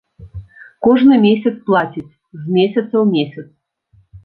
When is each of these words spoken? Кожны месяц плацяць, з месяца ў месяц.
Кожны 0.87 1.15
месяц 1.25 1.53
плацяць, 1.67 2.07
з 2.41 2.57
месяца 2.57 2.87
ў 2.87 3.05
месяц. 3.15 3.47